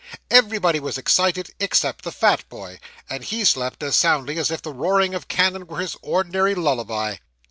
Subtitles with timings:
[0.31, 4.73] Everybody was excited, except the fat boy, and he slept as soundly as if the
[4.73, 7.17] roaring of cannon were his ordinary lullaby.